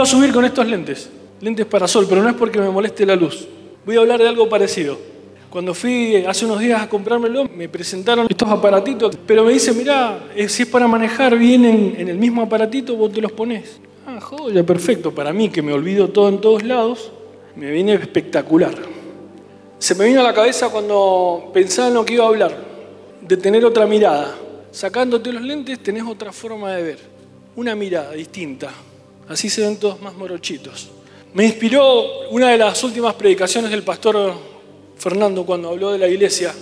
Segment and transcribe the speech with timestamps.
[0.00, 1.10] Iba a subir con estos lentes,
[1.42, 3.46] lentes para sol, pero no es porque me moleste la luz.
[3.84, 4.96] Voy a hablar de algo parecido.
[5.50, 10.30] Cuando fui hace unos días a comprármelo, me presentaron estos aparatitos, pero me dice, mira,
[10.34, 13.78] eh, si es para manejar, vienen en el mismo aparatito, vos te los pones.
[14.06, 15.14] Ah, joya, perfecto.
[15.14, 17.12] Para mí, que me olvido todo en todos lados,
[17.54, 18.72] me viene espectacular.
[19.78, 22.56] Se me vino a la cabeza cuando pensaba en lo que iba a hablar,
[23.20, 24.34] de tener otra mirada.
[24.70, 26.98] Sacándote los lentes tenés otra forma de ver,
[27.54, 28.72] una mirada distinta.
[29.30, 30.88] Así se ven todos más morochitos.
[31.34, 34.34] Me inspiró una de las últimas predicaciones del pastor
[34.98, 36.52] Fernando cuando habló de la iglesia.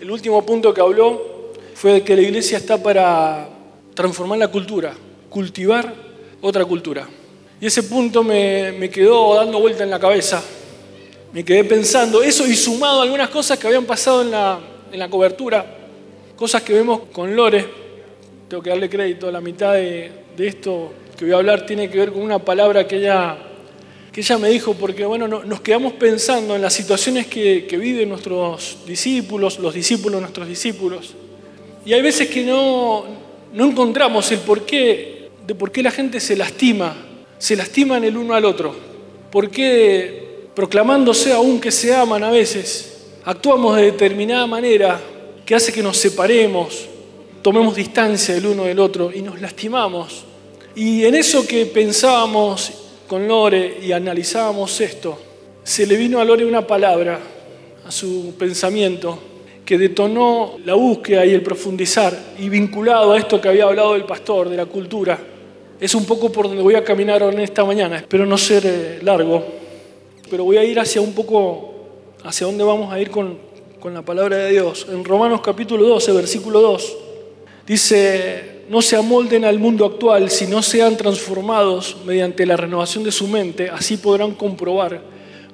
[0.00, 3.48] El último punto que habló fue que la iglesia está para
[3.94, 4.94] transformar la cultura,
[5.28, 5.92] cultivar
[6.40, 7.08] otra cultura.
[7.60, 10.40] Y ese punto me, quedó dando vuelta en la cabeza.
[11.32, 14.60] Me quedé pensando eso y sumado a algunas cosas que habían pasado en la,
[14.92, 15.66] en la cobertura,
[16.36, 17.68] cosas que vemos con Lore.
[18.46, 21.98] Tengo que darle crédito, la mitad de, de esto que voy a hablar tiene que
[21.98, 23.36] ver con una palabra que ella,
[24.12, 28.08] que ella me dijo, porque bueno, nos quedamos pensando en las situaciones que, que viven
[28.08, 31.14] nuestros discípulos, los discípulos nuestros discípulos,
[31.86, 33.04] y hay veces que no,
[33.52, 36.96] no encontramos el porqué de por qué la gente se lastima,
[37.38, 38.74] se lastiman el uno al otro,
[39.30, 45.00] por qué proclamándose aún que se aman a veces, actuamos de determinada manera
[45.44, 46.86] que hace que nos separemos,
[47.42, 50.24] tomemos distancia el uno del otro y nos lastimamos
[50.76, 52.72] y en eso que pensábamos
[53.06, 55.18] con Lore y analizábamos esto,
[55.62, 57.20] se le vino a Lore una palabra,
[57.86, 59.18] a su pensamiento,
[59.64, 64.04] que detonó la búsqueda y el profundizar, y vinculado a esto que había hablado el
[64.04, 65.18] pastor, de la cultura.
[65.80, 68.98] Es un poco por donde voy a caminar en esta mañana, espero no ser eh,
[69.02, 69.44] largo,
[70.30, 71.74] pero voy a ir hacia un poco,
[72.24, 73.38] hacia dónde vamos a ir con,
[73.80, 74.86] con la palabra de Dios.
[74.90, 76.96] En Romanos capítulo 12, versículo 2,
[77.66, 83.28] dice, no se amolden al mundo actual, sino sean transformados mediante la renovación de su
[83.28, 85.02] mente, así podrán comprobar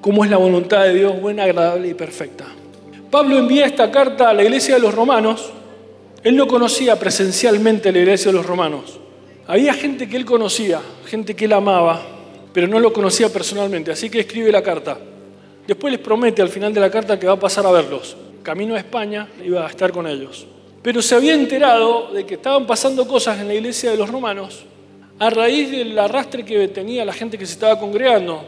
[0.00, 2.46] cómo es la voluntad de Dios buena, agradable y perfecta.
[3.10, 5.50] Pablo envía esta carta a la iglesia de los romanos.
[6.22, 9.00] Él no conocía presencialmente la iglesia de los romanos.
[9.48, 12.00] Había gente que él conocía, gente que él amaba,
[12.52, 13.90] pero no lo conocía personalmente.
[13.90, 14.98] Así que escribe la carta.
[15.66, 18.16] Después les promete al final de la carta que va a pasar a verlos.
[18.44, 20.46] Camino a España iba a estar con ellos
[20.82, 24.64] pero se había enterado de que estaban pasando cosas en la iglesia de los romanos
[25.18, 28.42] a raíz del arrastre que tenía la gente que se estaba congregando.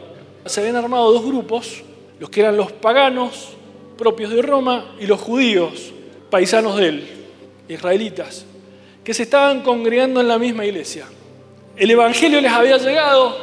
[0.45, 1.83] Se habían armado dos grupos,
[2.19, 3.49] los que eran los paganos
[3.95, 5.93] propios de Roma y los judíos,
[6.31, 7.07] paisanos de él,
[7.67, 8.45] israelitas,
[9.03, 11.05] que se estaban congregando en la misma iglesia.
[11.77, 13.37] El Evangelio les había llegado,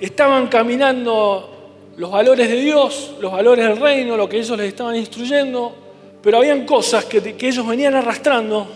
[0.00, 1.52] estaban caminando
[1.98, 5.74] los valores de Dios, los valores del reino, lo que ellos les estaban instruyendo,
[6.22, 8.68] pero habían cosas que, ellos venían arrastrando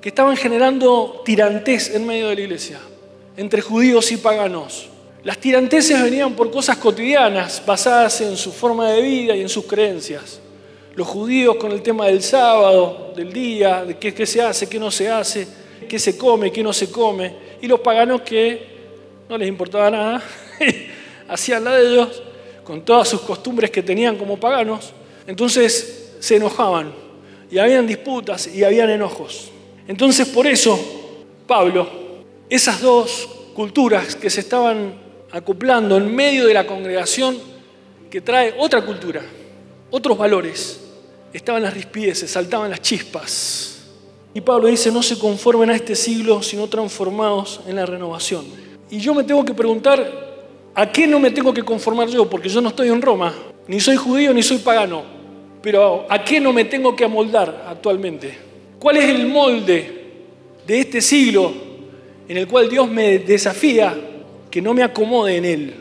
[0.00, 2.78] que estaban generando tirantes en medio de la iglesia,
[3.36, 4.88] entre judíos y paganos.
[5.24, 9.64] Las tiranteses venían por cosas cotidianas, basadas en su forma de vida y en sus
[9.66, 10.40] creencias.
[10.94, 14.78] Los judíos con el tema del sábado, del día, de qué, qué se hace, qué
[14.78, 15.46] no se hace,
[15.88, 17.34] qué se come, qué no se come.
[17.60, 18.66] Y los paganos que
[19.28, 20.22] no les importaba nada,
[21.28, 22.22] hacían la de ellos,
[22.64, 24.92] con todas sus costumbres que tenían como paganos.
[25.26, 26.92] Entonces se enojaban
[27.50, 29.50] y habían disputas y habían enojos.
[29.88, 30.78] Entonces por eso
[31.48, 31.88] Pablo,
[32.48, 34.94] esas dos culturas que se estaban
[35.32, 37.36] acoplando en medio de la congregación
[38.08, 39.22] que trae otra cultura,
[39.90, 40.80] otros valores,
[41.32, 43.88] estaban las rispideces, saltaban las chispas.
[44.32, 48.44] Y Pablo dice, no se conformen a este siglo, sino transformados en la renovación.
[48.90, 50.38] Y yo me tengo que preguntar,
[50.74, 52.28] ¿a qué no me tengo que conformar yo?
[52.30, 53.34] Porque yo no estoy en Roma,
[53.66, 55.19] ni soy judío, ni soy pagano.
[55.62, 58.36] Pero ¿a qué no me tengo que amoldar actualmente?
[58.78, 60.00] ¿Cuál es el molde
[60.66, 61.52] de este siglo
[62.26, 63.94] en el cual Dios me desafía
[64.50, 65.74] que no me acomode en él,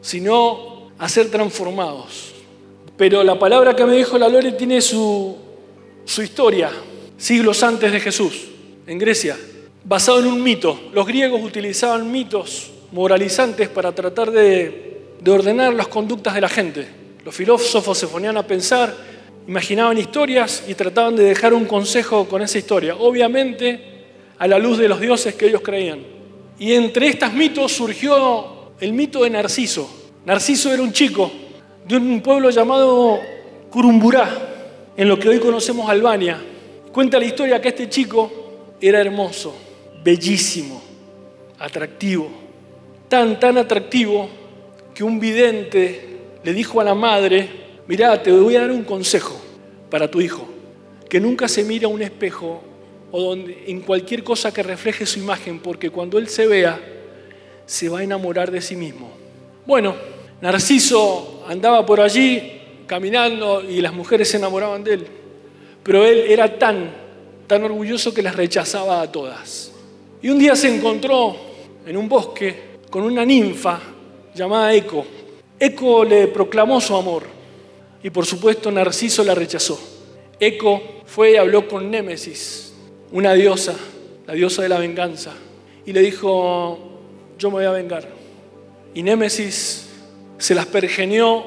[0.00, 2.34] sino a ser transformados?
[2.96, 5.36] Pero la palabra que me dijo la Lore tiene su,
[6.04, 6.70] su historia,
[7.18, 8.46] siglos antes de Jesús,
[8.86, 9.36] en Grecia,
[9.84, 10.78] basado en un mito.
[10.92, 16.86] Los griegos utilizaban mitos moralizantes para tratar de, de ordenar las conductas de la gente.
[17.24, 19.15] Los filósofos se ponían a pensar
[19.46, 23.96] imaginaban historias y trataban de dejar un consejo con esa historia, obviamente
[24.38, 26.00] a la luz de los dioses que ellos creían.
[26.58, 29.88] Y entre estos mitos surgió el mito de Narciso.
[30.24, 31.30] Narciso era un chico
[31.86, 33.20] de un pueblo llamado
[33.70, 34.28] Curumburá,
[34.96, 36.42] en lo que hoy conocemos Albania.
[36.92, 39.54] Cuenta la historia que este chico era hermoso,
[40.02, 40.82] bellísimo,
[41.58, 42.30] atractivo,
[43.08, 44.28] tan, tan atractivo
[44.94, 49.40] que un vidente le dijo a la madre, Mirá, te voy a dar un consejo
[49.90, 50.44] para tu hijo,
[51.08, 52.60] que nunca se mire a un espejo
[53.12, 56.80] o en cualquier cosa que refleje su imagen, porque cuando él se vea,
[57.64, 59.10] se va a enamorar de sí mismo.
[59.64, 59.94] Bueno,
[60.40, 65.06] Narciso andaba por allí caminando y las mujeres se enamoraban de él,
[65.84, 66.90] pero él era tan,
[67.46, 69.70] tan orgulloso que las rechazaba a todas.
[70.20, 71.36] Y un día se encontró
[71.86, 73.78] en un bosque con una ninfa
[74.34, 75.06] llamada Eco.
[75.58, 77.35] Eco le proclamó su amor
[78.02, 79.78] y por supuesto Narciso la rechazó.
[80.38, 82.74] Eco fue y habló con Némesis,
[83.12, 83.74] una diosa,
[84.26, 85.32] la diosa de la venganza,
[85.84, 86.78] y le dijo,
[87.38, 88.08] yo me voy a vengar.
[88.94, 89.88] Y Némesis
[90.38, 91.44] se las pergenió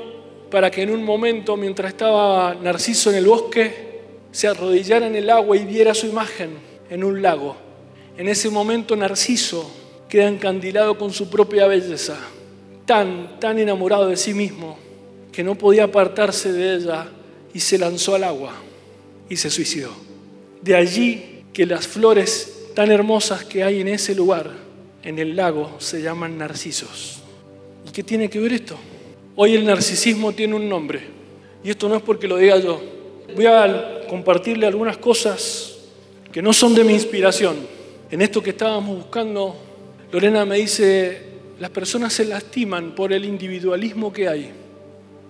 [0.49, 3.89] para que en un momento, mientras estaba Narciso en el bosque,
[4.31, 6.51] se arrodillara en el agua y viera su imagen
[6.89, 7.55] en un lago.
[8.17, 9.69] En ese momento Narciso
[10.07, 12.17] queda encandilado con su propia belleza,
[12.85, 14.77] tan, tan enamorado de sí mismo,
[15.31, 17.07] que no podía apartarse de ella
[17.53, 18.53] y se lanzó al agua
[19.29, 19.91] y se suicidó.
[20.61, 24.51] De allí que las flores tan hermosas que hay en ese lugar,
[25.03, 27.19] en el lago, se llaman narcisos.
[27.87, 28.77] ¿Y qué tiene que ver esto?
[29.35, 31.01] Hoy el narcisismo tiene un nombre.
[31.63, 32.81] Y esto no es porque lo diga yo.
[33.35, 35.77] Voy a compartirle algunas cosas
[36.31, 37.57] que no son de mi inspiración.
[38.11, 39.55] En esto que estábamos buscando,
[40.11, 41.21] Lorena me dice,
[41.59, 44.51] las personas se lastiman por el individualismo que hay.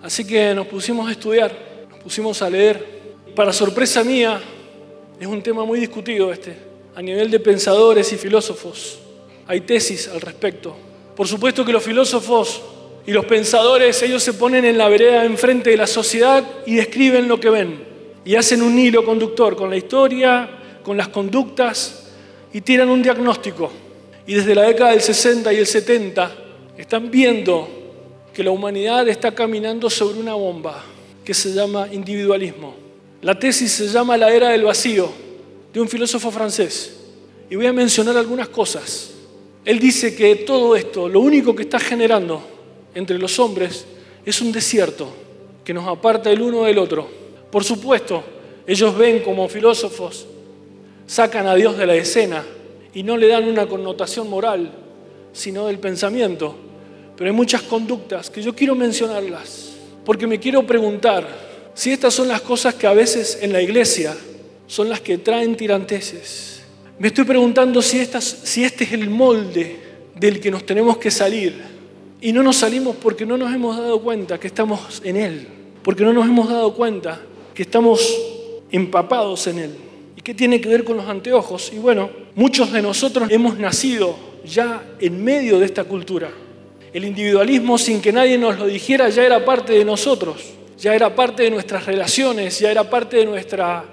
[0.02, 1.52] Así que nos pusimos a estudiar,
[1.90, 3.00] nos pusimos a leer.
[3.34, 4.40] Para sorpresa mía,
[5.20, 6.56] es un tema muy discutido este,
[6.94, 8.98] a nivel de pensadores y filósofos.
[9.46, 10.74] Hay tesis al respecto.
[11.14, 12.62] Por supuesto que los filósofos
[13.06, 17.28] y los pensadores, ellos se ponen en la vereda enfrente de la sociedad y describen
[17.28, 17.84] lo que ven.
[18.24, 20.48] Y hacen un hilo conductor con la historia,
[20.82, 22.10] con las conductas
[22.52, 23.70] y tiran un diagnóstico.
[24.26, 26.34] Y desde la década del 60 y el 70
[26.78, 27.79] están viendo
[28.40, 30.82] que la humanidad está caminando sobre una bomba
[31.22, 32.74] que se llama individualismo.
[33.20, 35.10] La tesis se llama La era del vacío,
[35.74, 37.00] de un filósofo francés.
[37.50, 39.10] Y voy a mencionar algunas cosas.
[39.62, 42.40] Él dice que todo esto, lo único que está generando
[42.94, 43.84] entre los hombres,
[44.24, 45.10] es un desierto
[45.62, 47.10] que nos aparta el uno del otro.
[47.50, 48.24] Por supuesto,
[48.66, 50.26] ellos ven como filósofos,
[51.06, 52.42] sacan a Dios de la escena
[52.94, 54.72] y no le dan una connotación moral,
[55.30, 56.69] sino del pensamiento.
[57.20, 59.72] Pero hay muchas conductas que yo quiero mencionarlas,
[60.06, 61.28] porque me quiero preguntar,
[61.74, 64.16] si estas son las cosas que a veces en la iglesia
[64.66, 66.62] son las que traen tiranteses,
[66.98, 69.76] me estoy preguntando si, si este es el molde
[70.14, 71.60] del que nos tenemos que salir.
[72.22, 75.46] Y no nos salimos porque no nos hemos dado cuenta que estamos en Él,
[75.82, 77.20] porque no nos hemos dado cuenta
[77.52, 78.00] que estamos
[78.72, 79.74] empapados en Él.
[80.16, 81.70] ¿Y qué tiene que ver con los anteojos?
[81.74, 86.30] Y bueno, muchos de nosotros hemos nacido ya en medio de esta cultura.
[86.92, 91.14] El individualismo, sin que nadie nos lo dijera, ya era parte de nosotros ya era
[91.14, 93.84] parte de nuestras relaciones, ya era parte de nuestra,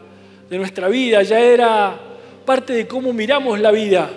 [0.50, 2.00] de nuestra vida, ya era
[2.46, 4.10] parte de cómo miramos la vida.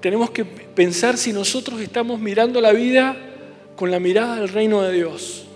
[0.00, 3.16] Tenemos que pensar si nosotros estamos mirando la vida
[3.74, 5.46] con la mirada del reino de Dios.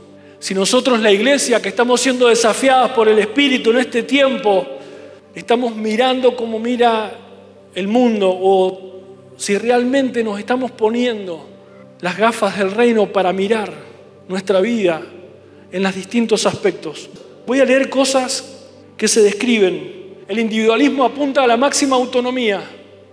[0.40, 4.66] Si nosotros, la iglesia, que estamos siendo desafiadas por el Espíritu en este tiempo,
[5.32, 7.12] estamos mirando como mira
[7.76, 9.02] el mundo o
[9.36, 11.46] si realmente nos estamos poniendo
[12.00, 13.72] las gafas del reino para mirar
[14.28, 15.02] nuestra vida
[15.70, 17.10] en los distintos aspectos.
[17.46, 18.66] Voy a leer cosas
[18.96, 20.24] que se describen.
[20.28, 22.62] El individualismo apunta a la máxima autonomía.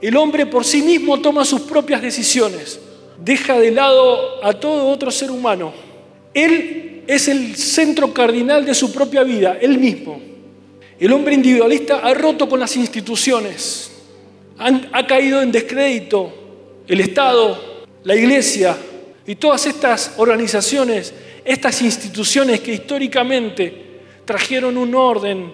[0.01, 2.79] El hombre por sí mismo toma sus propias decisiones.
[3.19, 5.73] Deja de lado a todo otro ser humano.
[6.33, 10.21] Él es el centro cardinal de su propia vida, él mismo.
[10.99, 13.91] El hombre individualista ha roto con las instituciones,
[14.57, 16.33] ha caído en descrédito
[16.87, 17.76] el Estado,
[18.07, 18.77] la Iglesia
[19.25, 25.51] y todas estas organizaciones estas instituciones que históricamente trajeron un orden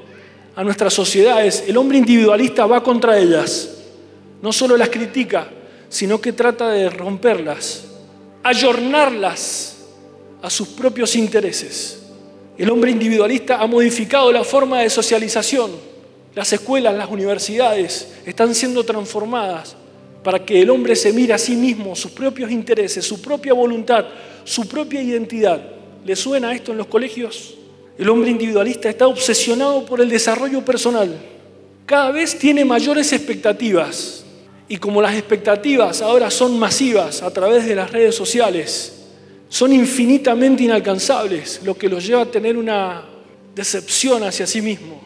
[0.56, 3.70] a nuestras sociedades, el hombre individualista va contra ellas.
[4.40, 5.48] No solo las critica,
[5.90, 7.86] sino que trata de romperlas,
[8.44, 9.78] ayornarlas
[10.44, 12.04] a sus propios intereses.
[12.56, 15.72] El hombre individualista ha modificado la forma de socialización.
[16.36, 19.76] Las escuelas, las universidades están siendo transformadas
[20.24, 24.06] para que el hombre se mire a sí mismo, sus propios intereses, su propia voluntad,
[24.44, 25.74] su propia identidad
[26.06, 27.56] ¿Le suena esto en los colegios?
[27.98, 31.16] El hombre individualista está obsesionado por el desarrollo personal.
[31.86, 34.26] Cada vez tiene mayores expectativas.
[34.68, 39.06] Y como las expectativas ahora son masivas a través de las redes sociales,
[39.48, 43.06] son infinitamente inalcanzables, lo que los lleva a tener una
[43.56, 45.02] decepción hacia sí mismo.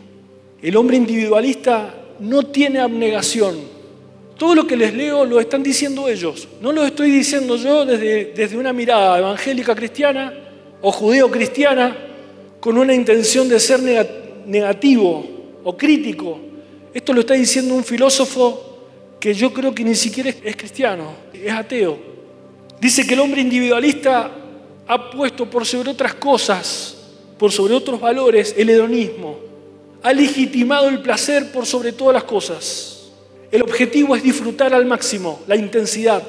[0.62, 3.56] El hombre individualista no tiene abnegación.
[4.38, 6.48] Todo lo que les leo lo están diciendo ellos.
[6.62, 10.34] No lo estoy diciendo yo desde, desde una mirada evangélica cristiana,
[10.82, 11.98] o judeo-cristiana
[12.60, 13.80] con una intención de ser
[14.46, 15.26] negativo
[15.64, 16.40] o crítico.
[16.94, 18.64] Esto lo está diciendo un filósofo
[19.20, 21.98] que yo creo que ni siquiera es cristiano, es ateo.
[22.80, 24.32] Dice que el hombre individualista
[24.88, 26.96] ha puesto por sobre otras cosas,
[27.38, 29.40] por sobre otros valores, el hedonismo.
[30.04, 32.97] Ha legitimado el placer por sobre todas las cosas.
[33.52, 36.22] El objetivo es disfrutar al máximo, la intensidad,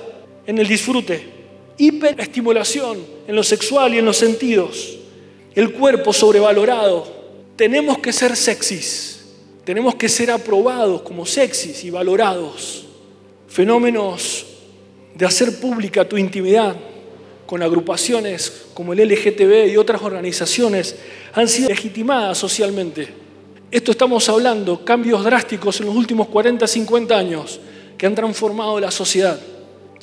[0.46, 1.38] en el disfrute.
[1.76, 4.98] Hiperestimulación en lo sexual y en los sentidos.
[5.54, 7.06] El cuerpo sobrevalorado.
[7.56, 9.26] Tenemos que ser sexys.
[9.64, 12.86] Tenemos que ser aprobados como sexys y valorados.
[13.48, 14.46] Fenómenos
[15.14, 16.76] de hacer pública tu intimidad
[17.46, 20.96] con agrupaciones como el LGTB y otras organizaciones
[21.32, 23.08] han sido legitimadas socialmente.
[23.70, 27.60] Esto estamos hablando, cambios drásticos en los últimos 40, 50 años
[27.98, 29.38] que han transformado la sociedad.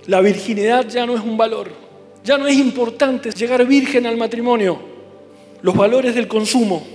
[0.06, 1.72] La virginidad ya no es un valor,
[2.24, 4.78] ya no es importante llegar virgen al matrimonio.
[5.64, 6.86] Los valores del consumo,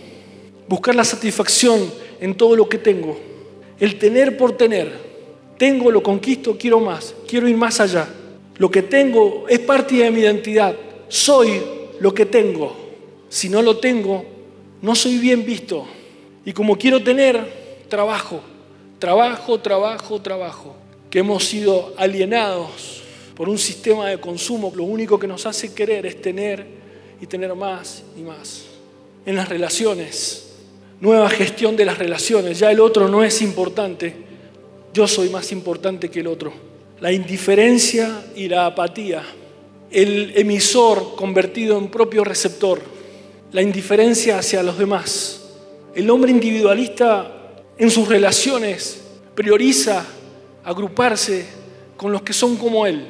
[0.69, 3.19] buscar la satisfacción en todo lo que tengo,
[3.81, 4.93] el tener por tener,
[5.59, 8.09] tengo, lo conquisto, quiero más, quiero ir más allá.
[8.59, 10.77] Lo que tengo es parte de mi identidad.
[11.09, 11.61] Soy
[11.99, 12.77] lo que tengo.
[13.29, 14.25] Si no lo tengo,
[14.83, 15.85] no soy bien visto.
[16.45, 18.41] Y como quiero tener, trabajo,
[18.99, 20.77] trabajo, trabajo, trabajo.
[21.11, 23.03] Que hemos sido alienados
[23.35, 24.73] por un sistema de consumo.
[24.75, 26.67] Lo único que nos hace querer es tener
[27.21, 28.65] y tener más y más.
[29.27, 30.53] En las relaciones,
[31.01, 32.59] nueva gestión de las relaciones.
[32.59, 34.31] Ya el otro no es importante
[34.93, 36.53] yo soy más importante que el otro.
[37.01, 39.23] La indiferencia y la apatía,
[39.91, 42.81] el emisor convertido en propio receptor,
[43.53, 45.40] la indiferencia hacia los demás.
[45.95, 49.03] El hombre individualista en sus relaciones
[49.35, 50.07] prioriza
[50.65, 51.47] agruparse
[51.97, 53.07] con los que son como él.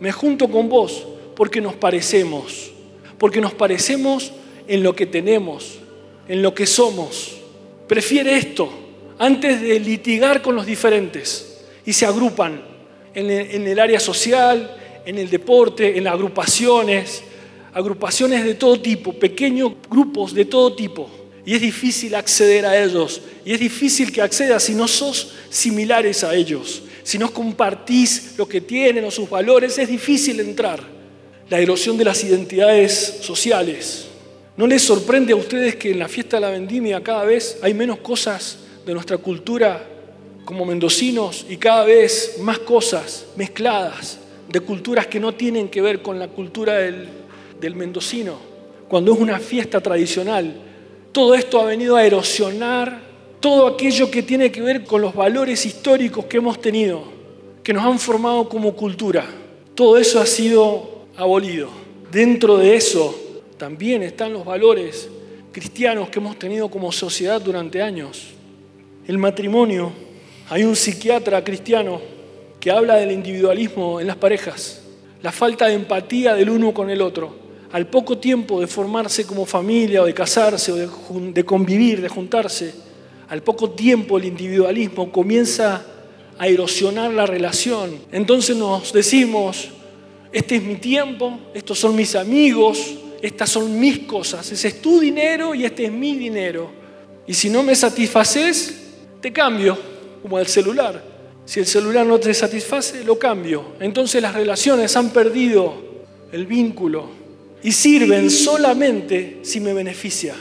[0.00, 2.70] Me junto con vos porque nos parecemos,
[3.18, 4.32] porque nos parecemos
[4.68, 5.78] en lo que tenemos,
[6.28, 7.36] en lo que somos.
[7.88, 8.68] Prefiere esto
[9.18, 12.62] antes de litigar con los diferentes y se agrupan
[13.14, 13.30] en
[13.66, 17.22] el, área social, en el deporte, en agrupaciones,
[17.72, 21.08] agrupaciones de todo tipo, pequeños grupos de todo tipo.
[21.44, 23.20] Y es difícil acceder a ellos.
[23.44, 26.82] Y es difícil que accedas si no sos similares a ellos.
[27.02, 30.80] Si no compartís lo que tienen o sus valores, es difícil entrar.
[31.50, 34.06] La erosión de las identidades sociales.
[34.56, 37.74] ¿No les sorprende a ustedes que en la fiesta de la vendimia cada vez hay
[37.74, 39.88] menos cosas de nuestra cultura
[40.44, 44.18] como mendocinos y cada vez más cosas mezcladas
[44.48, 47.08] de culturas que no tienen que ver con la cultura del,
[47.60, 48.36] del mendocino.
[48.88, 50.54] Cuando es una fiesta tradicional,
[51.12, 53.00] todo esto ha venido a erosionar
[53.40, 57.04] todo aquello que tiene que ver con los valores históricos que hemos tenido,
[57.62, 59.26] que nos han formado como cultura.
[59.74, 61.68] Todo eso ha sido abolido.
[62.10, 65.08] Dentro de eso también están los valores
[65.52, 68.32] cristianos que hemos tenido como sociedad durante años
[69.06, 69.92] el matrimonio,
[70.48, 72.00] hay un psiquiatra cristiano
[72.60, 74.82] que habla del individualismo en las parejas,
[75.22, 77.41] la falta de empatía del uno con el otro.
[77.72, 82.74] Al poco tiempo de formarse como familia o de casarse o de, convivir, de juntarse,
[83.28, 85.82] al poco tiempo el individualismo comienza
[86.38, 87.98] a erosionar la relación.
[88.12, 89.70] Entonces nos decimos,
[90.32, 95.00] este es mi tiempo, estos son mis amigos, estas son mis cosas, ese es tu
[95.00, 96.70] dinero y este es mi dinero.
[97.26, 98.90] Y si no me satisfaces,
[99.22, 99.78] te cambio,
[100.20, 101.02] como el celular.
[101.46, 103.64] Si el celular no te satisface, lo cambio.
[103.80, 105.72] Entonces las relaciones han perdido
[106.32, 107.21] el vínculo
[107.62, 110.34] y sirven solamente si me beneficia.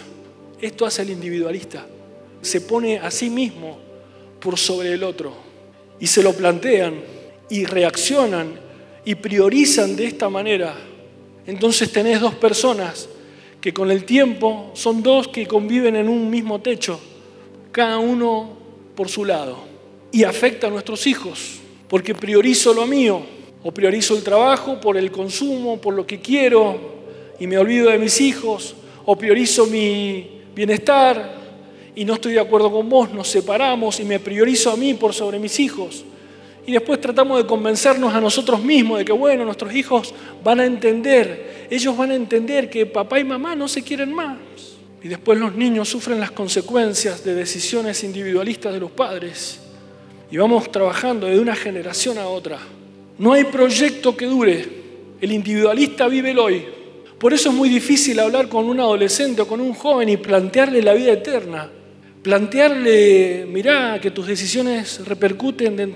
[0.59, 1.85] Esto hace el individualista.
[2.41, 3.77] Se pone a sí mismo
[4.39, 5.33] por sobre el otro
[5.99, 6.95] y se lo plantean
[7.49, 8.59] y reaccionan
[9.05, 10.75] y priorizan de esta manera.
[11.45, 13.07] Entonces tenés dos personas
[13.59, 16.99] que con el tiempo son dos que conviven en un mismo techo,
[17.71, 18.57] cada uno
[18.95, 19.59] por su lado
[20.11, 23.21] y afecta a nuestros hijos, porque priorizo lo mío
[23.63, 27.00] o priorizo el trabajo por el consumo, por lo que quiero
[27.39, 31.41] y me olvido de mis hijos, o priorizo mi bienestar
[31.95, 35.13] y no estoy de acuerdo con vos, nos separamos y me priorizo a mí por
[35.13, 36.05] sobre mis hijos.
[36.65, 40.65] Y después tratamos de convencernos a nosotros mismos de que, bueno, nuestros hijos van a
[40.65, 44.37] entender, ellos van a entender que papá y mamá no se quieren más.
[45.03, 49.59] Y después los niños sufren las consecuencias de decisiones individualistas de los padres.
[50.29, 52.59] Y vamos trabajando de una generación a otra.
[53.17, 54.81] No hay proyecto que dure.
[55.19, 56.65] El individualista vive el hoy.
[57.21, 60.81] Por eso es muy difícil hablar con un adolescente o con un joven y plantearle
[60.81, 61.69] la vida eterna.
[62.23, 65.95] Plantearle, mirá, que tus decisiones repercuten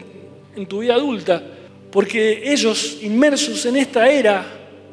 [0.55, 1.41] en tu vida adulta.
[1.91, 4.45] Porque ellos, inmersos en esta era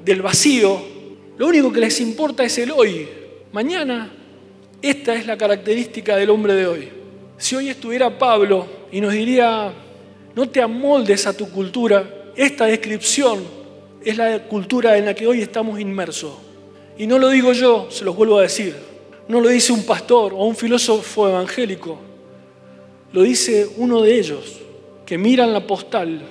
[0.02, 0.80] del vacío,
[1.36, 3.06] lo único que les importa es el hoy,
[3.52, 4.10] Mañana,
[4.80, 6.88] esta es la característica del hombre de hoy.
[7.36, 9.70] Si hoy estuviera Pablo y nos diría,
[10.34, 13.61] no te amoldes a tu cultura, esta descripción
[14.04, 16.34] es la cultura en la que hoy estamos inmersos.
[16.98, 18.74] Y no lo digo yo, se los vuelvo a decir.
[19.28, 21.98] No lo dice un pastor o un filósofo evangélico.
[23.12, 24.58] Lo dice uno de ellos,
[25.06, 26.22] que miran la postal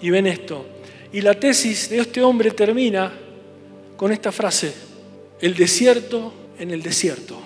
[0.00, 0.64] y ven esto.
[1.12, 3.12] Y la tesis de este hombre termina
[3.96, 4.72] con esta frase,
[5.40, 7.38] el desierto en el desierto.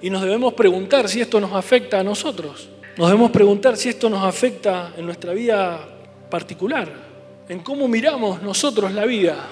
[0.00, 2.68] Y nos debemos preguntar si esto nos afecta a nosotros.
[2.96, 5.88] Nos debemos preguntar si esto nos afecta en nuestra vida
[6.28, 7.11] particular,
[7.48, 9.48] en cómo miramos nosotros la vida.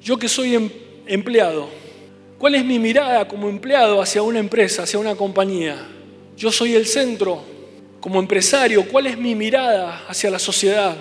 [0.00, 0.70] Yo que soy em,
[1.06, 1.68] empleado,
[2.38, 5.86] ¿cuál es mi mirada como empleado hacia una empresa, hacia una compañía?
[6.36, 7.42] Yo soy el centro.
[8.00, 10.96] Como empresario, ¿cuál es mi mirada hacia la sociedad,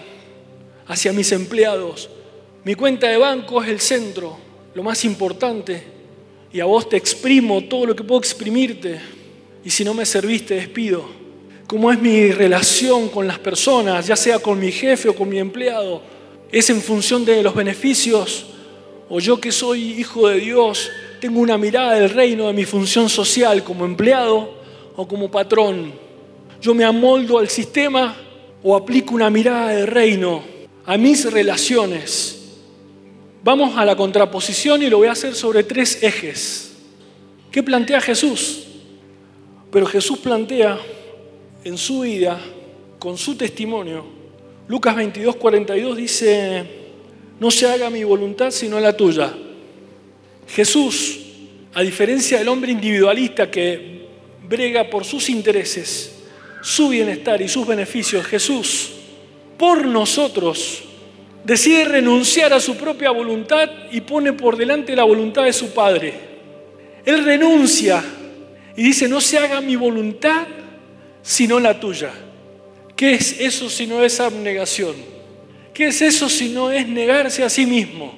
[0.87, 2.09] hacia mis empleados?
[2.63, 4.37] Mi cuenta de banco es el centro,
[4.73, 5.83] lo más importante.
[6.51, 8.99] Y a vos te exprimo todo lo que puedo exprimirte.
[9.63, 11.26] Y si no me serviste, despido
[11.67, 15.37] cómo es mi relación con las personas, ya sea con mi jefe o con mi
[15.37, 16.01] empleado.
[16.49, 18.47] ¿Es en función de los beneficios?
[19.09, 23.09] ¿O yo que soy hijo de Dios tengo una mirada del reino de mi función
[23.09, 24.53] social como empleado
[24.95, 25.91] o como patrón?
[26.61, 28.15] ¿Yo me amoldo al sistema
[28.63, 30.41] o aplico una mirada del reino
[30.85, 32.33] a mis relaciones?
[33.43, 36.71] Vamos a la contraposición y lo voy a hacer sobre tres ejes.
[37.51, 38.63] ¿Qué plantea Jesús?
[39.69, 40.79] Pero Jesús plantea
[41.67, 42.39] en su vida,
[42.97, 44.05] con su testimonio.
[44.69, 46.63] Lucas 22, 42 dice,
[47.41, 49.33] no se haga mi voluntad sino la tuya.
[50.47, 51.19] Jesús,
[51.73, 54.07] a diferencia del hombre individualista que
[54.47, 56.23] brega por sus intereses,
[56.61, 58.93] su bienestar y sus beneficios, Jesús,
[59.57, 60.83] por nosotros,
[61.43, 66.13] decide renunciar a su propia voluntad y pone por delante la voluntad de su Padre.
[67.03, 68.01] Él renuncia
[68.77, 70.47] y dice, no se haga mi voluntad,
[71.27, 72.13] sino la tuya.
[72.95, 74.95] ¿Qué es eso si no es abnegación?
[75.73, 78.15] ¿Qué es eso si no es negarse a sí mismo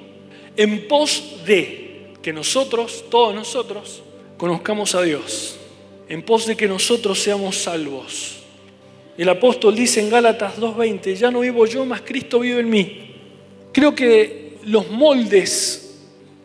[0.55, 4.03] en pos de que nosotros, todos nosotros,
[4.38, 5.57] conozcamos a Dios,
[6.07, 8.43] en pos de que nosotros seamos salvos?
[9.17, 13.15] El apóstol dice en Gálatas 2.20, ya no vivo yo, mas Cristo vive en mí.
[13.73, 15.97] Creo que los moldes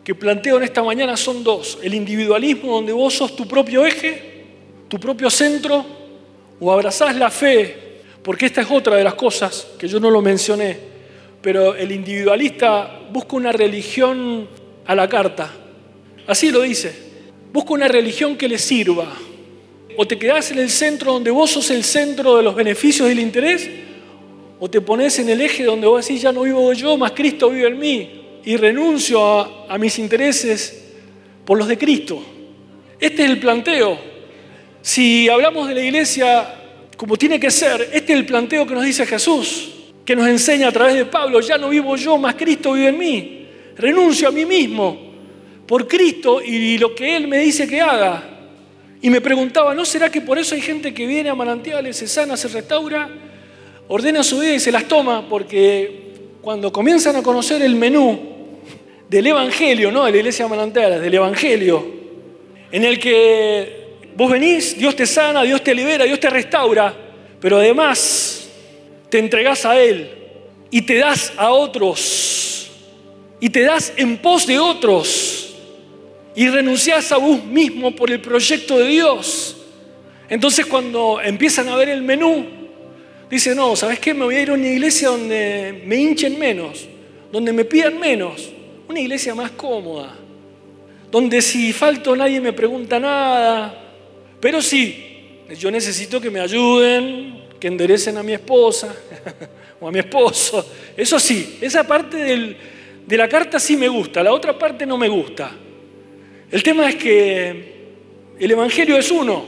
[0.03, 1.77] que planteo en esta mañana son dos.
[1.83, 4.45] El individualismo, donde vos sos tu propio eje,
[4.89, 6.04] tu propio centro,
[6.59, 10.21] o abrazás la fe, porque esta es otra de las cosas que yo no lo
[10.21, 10.77] mencioné,
[11.41, 14.47] pero el individualista busca una religión
[14.85, 15.51] a la carta.
[16.27, 17.05] Así lo dice.
[17.53, 19.07] Busca una religión que le sirva.
[19.97, 23.11] O te quedás en el centro donde vos sos el centro de los beneficios y
[23.11, 23.69] el interés,
[24.59, 27.49] o te pones en el eje donde vos decís, ya no vivo yo, más Cristo
[27.49, 30.93] vive en mí, y renuncio a, a mis intereses
[31.45, 32.21] por los de Cristo.
[32.99, 34.14] Este es el planteo.
[34.85, 36.47] Si hablamos de la iglesia
[36.95, 39.71] como tiene que ser, este es el planteo que nos dice Jesús,
[40.05, 42.97] que nos enseña a través de Pablo, ya no vivo yo, más Cristo vive en
[42.99, 43.47] mí.
[43.75, 44.95] Renuncio a mí mismo
[45.65, 48.29] por Cristo y lo que Él me dice que haga.
[49.01, 52.07] Y me preguntaba, ¿no será que por eso hay gente que viene a manantiales, se
[52.07, 53.09] sana, se restaura,
[53.87, 55.27] ordena su vida y se las toma?
[55.27, 56.11] Porque
[56.43, 58.19] cuando comienzan a conocer el menú
[59.09, 61.83] del Evangelio, no de la iglesia manantiales, del Evangelio,
[62.71, 63.84] en el que
[64.15, 66.95] Vos venís, Dios te sana, Dios te libera, Dios te restaura,
[67.41, 68.49] pero además
[69.09, 70.09] te entregás a Él
[70.71, 72.71] y te das a otros
[73.39, 75.53] y te das en pos de otros
[76.33, 79.57] y renunciás a vos mismo por el proyecto de Dios.
[80.29, 82.45] Entonces cuando empiezan a ver el menú,
[83.29, 84.13] dice, no, ¿sabes qué?
[84.13, 86.87] Me voy a ir a una iglesia donde me hinchen menos,
[87.31, 88.49] donde me pidan menos,
[88.87, 90.15] una iglesia más cómoda,
[91.11, 93.84] donde si falto nadie me pregunta nada,
[94.39, 95.15] pero sí,
[95.57, 98.95] yo necesito que me ayuden, que enderecen a mi esposa
[99.79, 100.65] o a mi esposo.
[100.95, 102.17] Eso sí, esa parte
[103.05, 105.51] de la carta sí me gusta, la otra parte no me gusta.
[106.51, 107.75] El tema es que
[108.39, 109.45] el Evangelio es uno,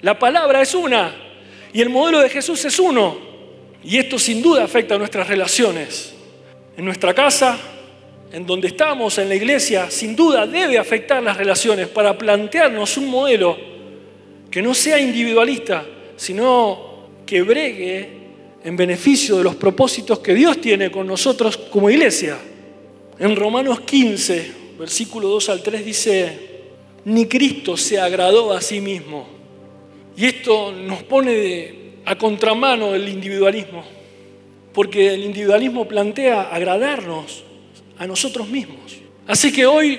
[0.00, 1.14] la palabra es una
[1.72, 3.32] y el modelo de Jesús es uno.
[3.84, 6.14] Y esto sin duda afecta a nuestras relaciones.
[6.76, 7.58] En nuestra casa,
[8.32, 13.08] en donde estamos, en la iglesia, sin duda debe afectar las relaciones para plantearnos un
[13.08, 13.71] modelo
[14.52, 15.82] que no sea individualista,
[16.14, 18.08] sino que bregue
[18.62, 22.36] en beneficio de los propósitos que Dios tiene con nosotros como iglesia.
[23.18, 26.38] En Romanos 15, versículo 2 al 3 dice,
[27.06, 29.26] ni Cristo se agradó a sí mismo.
[30.18, 33.82] Y esto nos pone a contramano del individualismo,
[34.74, 37.42] porque el individualismo plantea agradarnos
[37.96, 38.98] a nosotros mismos.
[39.26, 39.98] Así que hoy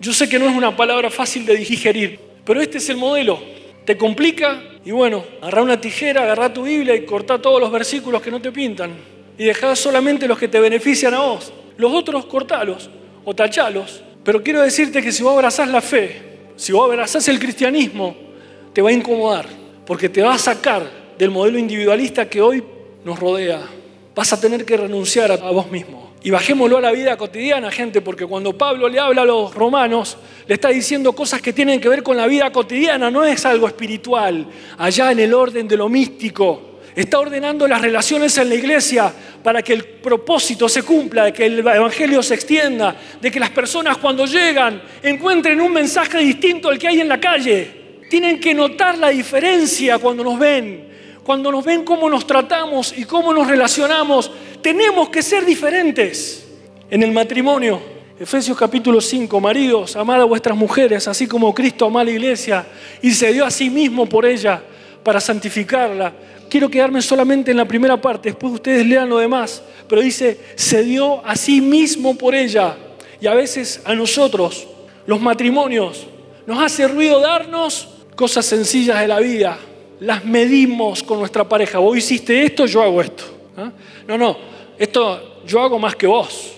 [0.00, 3.59] yo sé que no es una palabra fácil de digerir, pero este es el modelo
[3.84, 8.22] te complica y bueno, agarra una tijera, agarra tu Biblia y corta todos los versículos
[8.22, 8.92] que no te pintan
[9.36, 11.52] y dejá solamente los que te benefician a vos.
[11.76, 12.90] Los otros cortalos
[13.24, 14.02] o tachalos.
[14.22, 16.20] Pero quiero decirte que si vos abrazás la fe,
[16.56, 18.14] si vos abrazás el cristianismo,
[18.74, 19.46] te va a incomodar,
[19.86, 20.82] porque te va a sacar
[21.18, 22.62] del modelo individualista que hoy
[23.02, 23.62] nos rodea.
[24.14, 26.09] Vas a tener que renunciar a vos mismo.
[26.22, 30.18] Y bajémoslo a la vida cotidiana, gente, porque cuando Pablo le habla a los romanos,
[30.46, 33.66] le está diciendo cosas que tienen que ver con la vida cotidiana, no es algo
[33.66, 36.70] espiritual, allá en el orden de lo místico.
[36.94, 41.46] Está ordenando las relaciones en la iglesia para que el propósito se cumpla, de que
[41.46, 46.78] el evangelio se extienda, de que las personas cuando llegan encuentren un mensaje distinto al
[46.78, 47.98] que hay en la calle.
[48.10, 50.88] Tienen que notar la diferencia cuando nos ven,
[51.22, 54.30] cuando nos ven cómo nos tratamos y cómo nos relacionamos.
[54.62, 56.44] Tenemos que ser diferentes
[56.90, 57.80] en el matrimonio.
[58.18, 62.66] Efesios capítulo 5, maridos, amad a vuestras mujeres, así como Cristo amó a la iglesia
[63.00, 64.62] y se dio a sí mismo por ella
[65.02, 66.12] para santificarla.
[66.50, 70.82] Quiero quedarme solamente en la primera parte, después ustedes lean lo demás, pero dice, se
[70.82, 72.76] dio a sí mismo por ella.
[73.20, 74.66] Y a veces a nosotros,
[75.06, 76.06] los matrimonios,
[76.46, 79.58] nos hace ruido darnos cosas sencillas de la vida.
[80.00, 81.78] Las medimos con nuestra pareja.
[81.78, 83.24] Vos hiciste esto, yo hago esto.
[83.56, 83.72] ¿ah?
[84.10, 84.36] No, no,
[84.76, 86.52] esto yo hago más que vos.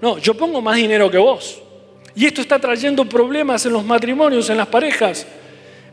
[0.00, 1.60] No, yo pongo más dinero que vos.
[2.14, 5.26] Y esto está trayendo problemas en los matrimonios, en las parejas.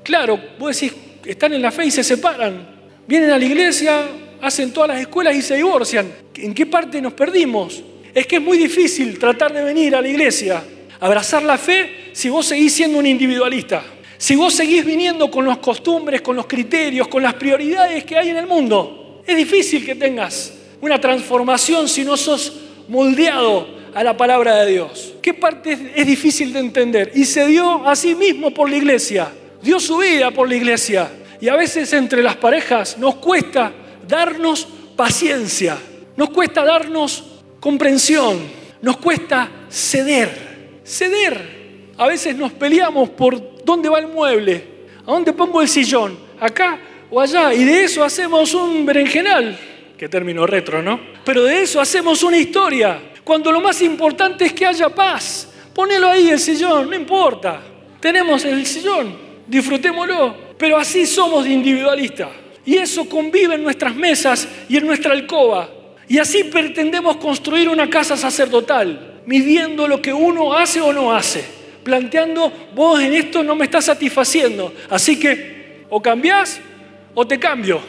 [0.03, 2.65] Claro, vos decís, están en la fe y se separan.
[3.05, 4.07] Vienen a la iglesia,
[4.39, 6.09] hacen todas las escuelas y se divorcian.
[6.35, 7.83] ¿En qué parte nos perdimos?
[8.13, 10.63] Es que es muy difícil tratar de venir a la iglesia,
[10.97, 13.83] abrazar la fe, si vos seguís siendo un individualista.
[14.17, 18.29] Si vos seguís viniendo con las costumbres, con los criterios, con las prioridades que hay
[18.29, 19.21] en el mundo.
[19.27, 22.53] Es difícil que tengas una transformación si no sos
[22.87, 25.13] moldeado a la palabra de Dios.
[25.21, 27.11] ¿Qué parte es difícil de entender?
[27.15, 31.11] Y se dio a sí mismo por la iglesia dio su vida por la iglesia.
[31.39, 33.71] Y a veces entre las parejas nos cuesta
[34.07, 35.77] darnos paciencia,
[36.15, 37.23] nos cuesta darnos
[37.59, 38.39] comprensión,
[38.81, 41.61] nos cuesta ceder, ceder.
[41.97, 44.63] A veces nos peleamos por dónde va el mueble,
[45.05, 49.57] a dónde pongo el sillón, acá o allá, y de eso hacemos un berenjenal,
[50.01, 50.99] que término retro, ¿no?
[51.23, 55.47] Pero de eso hacemos una historia, cuando lo más importante es que haya paz.
[55.75, 57.61] Ponelo ahí el sillón, no importa.
[57.99, 60.55] Tenemos el sillón, disfrutémoslo.
[60.57, 62.29] Pero así somos individualistas.
[62.65, 65.69] Y eso convive en nuestras mesas y en nuestra alcoba.
[66.07, 71.45] Y así pretendemos construir una casa sacerdotal, midiendo lo que uno hace o no hace,
[71.83, 76.59] planteando, vos en esto no me estás satisfaciendo, así que o cambiás
[77.13, 77.79] o te cambio.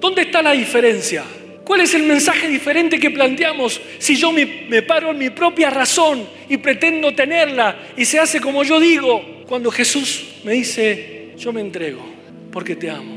[0.00, 1.22] ¿Dónde está la diferencia?
[1.64, 6.26] ¿Cuál es el mensaje diferente que planteamos si yo me, paro en mi propia razón
[6.48, 9.34] y pretendo tenerla y se hace como yo digo?
[9.46, 12.04] cuando Jesús me dice, yo me entrego
[12.50, 13.14] porque te amo.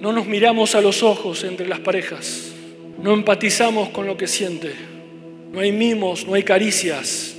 [0.00, 2.52] No nos miramos a los ojos entre las parejas,
[3.02, 4.72] no empatizamos con lo que siente,
[5.52, 7.36] no hay mimos, no hay caricias.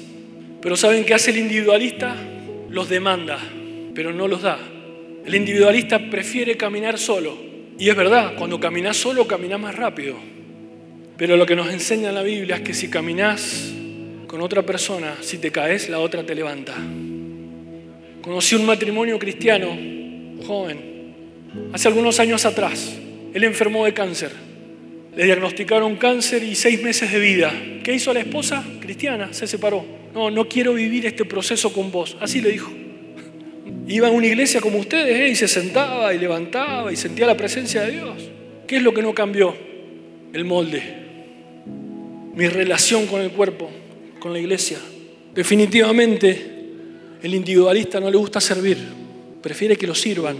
[0.62, 2.16] Pero ¿saben qué hace el individualista?
[2.70, 3.40] Los demanda,
[3.96, 4.60] pero no los da.
[5.26, 7.51] El individualista prefiere caminar solo.
[7.78, 10.16] Y es verdad, cuando caminas solo caminas más rápido.
[11.18, 13.72] Pero lo que nos enseña la Biblia es que si caminas
[14.28, 16.74] con otra persona, si te caes, la otra te levanta.
[18.22, 19.68] Conocí un matrimonio cristiano,
[20.46, 21.14] joven,
[21.74, 22.98] hace algunos años atrás.
[23.34, 24.32] Él enfermó de cáncer.
[25.16, 27.52] Le diagnosticaron cáncer y seis meses de vida.
[27.84, 28.64] ¿Qué hizo la esposa?
[28.80, 29.86] Cristiana, se separó.
[30.14, 32.18] No, no quiero vivir este proceso con vos.
[32.20, 32.72] Así le dijo.
[33.88, 35.30] Iba a una iglesia como ustedes ¿eh?
[35.30, 38.30] y se sentaba y levantaba y sentía la presencia de Dios.
[38.68, 39.56] ¿Qué es lo que no cambió?
[40.34, 40.82] El molde.
[42.36, 43.70] Mi relación con el cuerpo,
[44.20, 44.78] con la iglesia.
[45.34, 46.52] Definitivamente
[47.22, 48.78] el individualista no le gusta servir,
[49.42, 50.38] prefiere que lo sirvan.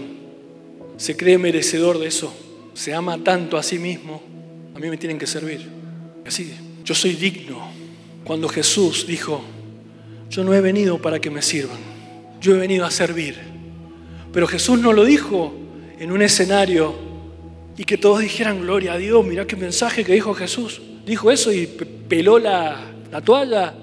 [0.96, 2.34] Se cree merecedor de eso,
[2.74, 4.22] se ama tanto a sí mismo.
[4.74, 5.60] A mí me tienen que servir.
[6.26, 6.52] Así,
[6.84, 7.70] yo soy digno.
[8.24, 9.42] Cuando Jesús dijo,
[10.30, 11.78] yo no he venido para que me sirvan,
[12.42, 13.38] yo he venido a servir.
[14.32, 15.54] Pero Jesús no lo dijo
[15.98, 16.94] en un escenario
[17.78, 20.82] y que todos dijeran, gloria a Dios, mira qué mensaje que dijo Jesús.
[21.06, 23.74] Dijo eso y peló la, la toalla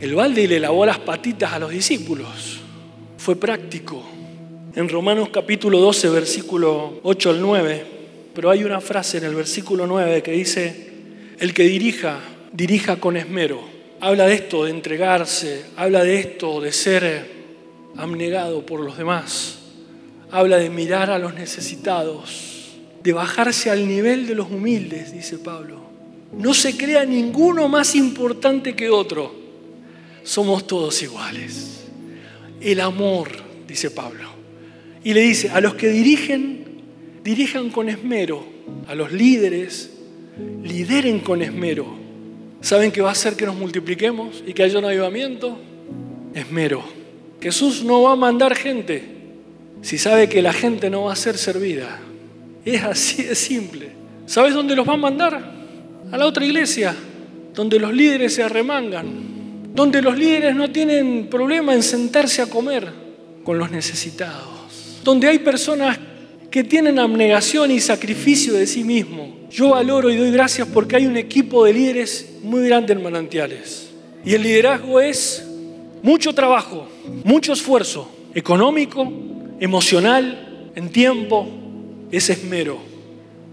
[0.00, 2.60] el balde y le lavó las patitas a los discípulos.
[3.16, 4.02] Fue práctico.
[4.74, 7.86] En Romanos capítulo 12, versículo 8 al 9,
[8.32, 10.88] pero hay una frase en el versículo 9 que dice,
[11.40, 12.20] el que dirija,
[12.52, 13.60] dirija con esmero.
[14.00, 17.37] Habla de esto, de entregarse, habla de esto, de ser
[17.96, 19.58] abnegado por los demás.
[20.30, 25.80] Habla de mirar a los necesitados, de bajarse al nivel de los humildes, dice Pablo.
[26.32, 29.38] No se crea ninguno más importante que otro
[30.28, 31.86] somos todos iguales.
[32.60, 33.30] El amor,
[33.66, 34.28] dice Pablo.
[35.02, 36.82] Y le dice, a los que dirigen,
[37.24, 38.44] dirijan con esmero.
[38.88, 39.90] A los líderes,
[40.62, 41.86] lideren con esmero.
[42.60, 45.58] ¿Saben qué va a hacer que nos multipliquemos y que haya un avivamiento?
[46.34, 46.97] Esmero.
[47.40, 49.02] Jesús no va a mandar gente
[49.82, 52.00] si sabe que la gente no va a ser servida.
[52.64, 53.90] Es así de simple.
[54.26, 55.54] ¿Sabes dónde los va a mandar?
[56.10, 56.94] A la otra iglesia,
[57.54, 62.88] donde los líderes se arremangan, donde los líderes no tienen problema en sentarse a comer
[63.44, 65.98] con los necesitados, donde hay personas
[66.50, 69.36] que tienen abnegación y sacrificio de sí mismo.
[69.50, 73.90] Yo valoro y doy gracias porque hay un equipo de líderes muy grande en manantiales.
[74.24, 75.46] Y el liderazgo es
[76.02, 76.88] mucho trabajo,
[77.24, 79.10] mucho esfuerzo económico,
[79.60, 81.48] emocional, en tiempo,
[82.10, 82.78] es esmero.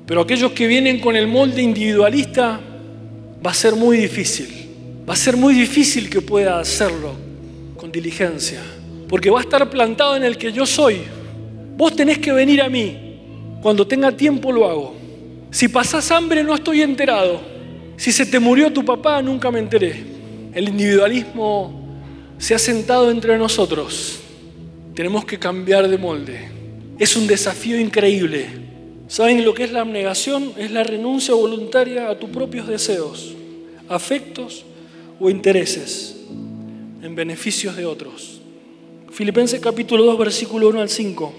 [0.05, 2.59] Pero aquellos que vienen con el molde individualista
[3.45, 5.03] va a ser muy difícil.
[5.07, 7.13] Va a ser muy difícil que pueda hacerlo
[7.77, 8.61] con diligencia.
[9.07, 11.01] Porque va a estar plantado en el que yo soy.
[11.77, 12.97] Vos tenés que venir a mí.
[13.61, 14.95] Cuando tenga tiempo lo hago.
[15.51, 17.39] Si pasás hambre no estoy enterado.
[17.97, 20.03] Si se te murió tu papá nunca me enteré.
[20.53, 21.84] El individualismo
[22.37, 24.19] se ha sentado entre nosotros.
[24.93, 26.49] Tenemos que cambiar de molde.
[26.99, 28.47] Es un desafío increíble.
[29.07, 30.53] ¿Saben lo que es la abnegación?
[30.57, 33.33] Es la renuncia voluntaria a tus propios deseos,
[33.87, 34.65] afectos
[35.19, 36.15] o intereses
[37.01, 38.41] en beneficios de otros.
[39.11, 41.33] Filipenses capítulo 2, versículo 1 al 5.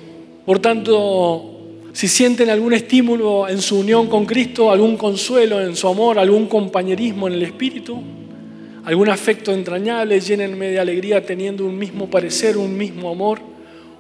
[0.46, 1.56] Por tanto,
[1.92, 6.46] si sienten algún estímulo en su unión con Cristo, algún consuelo en su amor, algún
[6.46, 8.00] compañerismo en el Espíritu,
[8.87, 13.40] algún afecto entrañable, llénenme de alegría teniendo un mismo parecer, un mismo amor,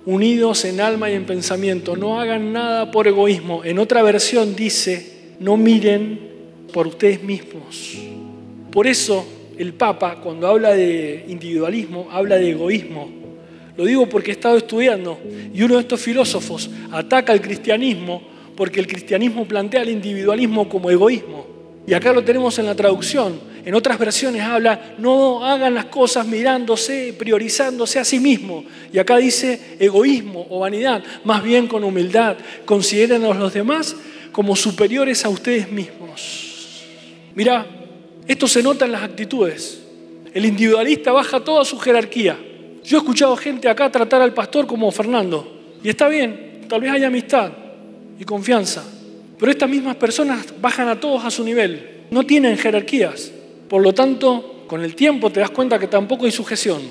[0.04, 1.96] unidos en alma y en pensamiento.
[1.96, 3.64] No hagan nada por egoísmo.
[3.64, 6.20] En otra versión dice, no miren
[6.72, 7.98] por ustedes mismos.
[8.70, 9.26] Por eso
[9.58, 13.10] el Papa, cuando habla de individualismo, habla de egoísmo.
[13.76, 15.18] Lo digo porque he estado estudiando
[15.52, 18.22] y uno de estos filósofos ataca al cristianismo
[18.54, 21.44] porque el cristianismo plantea el individualismo como egoísmo.
[21.88, 23.55] Y acá lo tenemos en la traducción.
[23.66, 28.64] En otras versiones habla, no hagan las cosas mirándose, priorizándose a sí mismo.
[28.92, 32.36] Y acá dice egoísmo o vanidad, más bien con humildad.
[32.64, 33.96] Consideren a los demás
[34.30, 36.84] como superiores a ustedes mismos.
[37.34, 37.66] Mirá,
[38.28, 39.82] esto se nota en las actitudes.
[40.32, 42.38] El individualista baja toda su jerarquía.
[42.84, 45.74] Yo he escuchado gente acá tratar al pastor como Fernando.
[45.82, 47.50] Y está bien, tal vez haya amistad
[48.16, 48.84] y confianza.
[49.36, 52.04] Pero estas mismas personas bajan a todos a su nivel.
[52.12, 53.32] No tienen jerarquías.
[53.68, 56.82] Por lo tanto, con el tiempo te das cuenta que tampoco hay sujeción,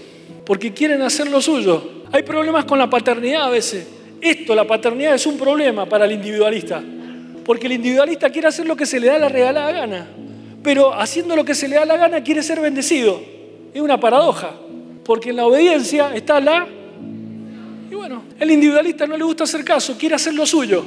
[0.45, 2.03] porque quieren hacer lo suyo.
[2.11, 3.87] Hay problemas con la paternidad a veces.
[4.21, 6.81] Esto, la paternidad, es un problema para el individualista,
[7.45, 10.07] porque el individualista quiere hacer lo que se le da la regalada gana,
[10.63, 13.21] pero haciendo lo que se le da la gana quiere ser bendecido.
[13.73, 14.53] Es una paradoja,
[15.03, 16.67] porque en la obediencia está la...
[17.91, 20.83] Y bueno, el individualista no le gusta hacer caso, quiere hacer lo suyo.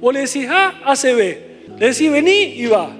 [0.00, 1.52] Vos le decís A, hace B.
[1.78, 2.90] Le decís vení y va.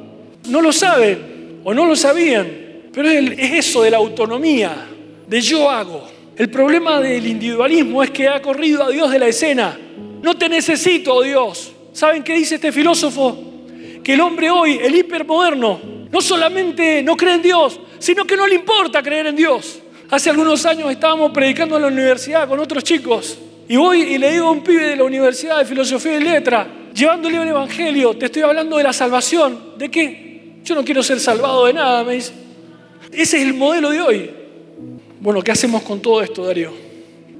[0.48, 1.31] No lo saben,
[1.64, 2.48] o no lo sabían,
[2.92, 4.86] pero es eso de la autonomía,
[5.26, 6.08] de yo hago.
[6.36, 9.78] El problema del individualismo es que ha corrido a Dios de la escena.
[10.22, 11.72] No te necesito, oh Dios.
[11.92, 13.36] ¿Saben qué dice este filósofo?
[14.02, 18.46] Que el hombre hoy, el hipermoderno, no solamente no cree en Dios, sino que no
[18.46, 19.80] le importa creer en Dios.
[20.10, 24.32] Hace algunos años estábamos predicando en la universidad con otros chicos y voy y le
[24.32, 28.26] digo a un pibe de la Universidad de Filosofía y Letra, llevándole el Evangelio, te
[28.26, 29.74] estoy hablando de la salvación.
[29.78, 30.31] ¿De qué?
[30.64, 32.32] Yo no quiero ser salvado de nada, me dice.
[33.10, 34.30] Ese es el modelo de hoy.
[35.20, 36.72] Bueno, ¿qué hacemos con todo esto, Darío?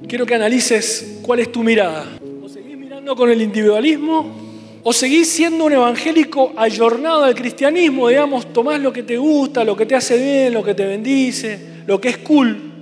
[0.09, 2.19] Quiero que analices cuál es tu mirada.
[2.43, 4.81] ¿O seguís mirando con el individualismo?
[4.83, 8.09] ¿O seguís siendo un evangélico ayornado al cristianismo?
[8.09, 11.59] Digamos, tomás lo que te gusta, lo que te hace bien, lo que te bendice,
[11.87, 12.73] lo que es cool.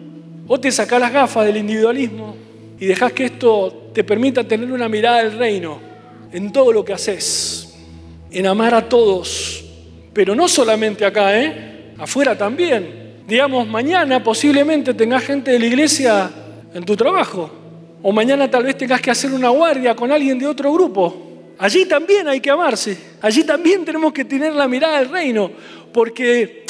[0.48, 2.34] ¿O te sacás las gafas del individualismo
[2.78, 5.78] y dejás que esto te permita tener una mirada del reino
[6.32, 7.74] en todo lo que haces?
[8.30, 9.59] En amar a todos
[10.12, 11.94] pero no solamente acá, ¿eh?
[11.98, 13.22] Afuera también.
[13.26, 16.30] Digamos, mañana posiblemente tengas gente de la iglesia
[16.74, 17.50] en tu trabajo.
[18.02, 21.54] O mañana tal vez tengas que hacer una guardia con alguien de otro grupo.
[21.58, 22.96] Allí también hay que amarse.
[23.20, 25.50] Allí también tenemos que tener la mirada del reino.
[25.92, 26.64] Porque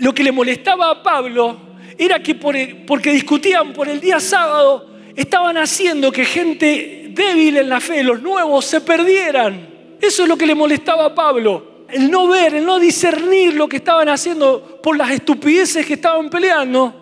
[0.00, 1.56] lo que le molestaba a Pablo
[1.98, 7.80] era que porque discutían por el día sábado, estaban haciendo que gente débil en la
[7.80, 9.96] fe, los nuevos, se perdieran.
[10.00, 13.68] Eso es lo que le molestaba a Pablo el no ver, el no discernir lo
[13.68, 16.94] que estaban haciendo por las estupideces que estaban peleando,